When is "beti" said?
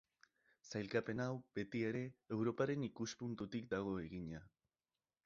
1.59-1.83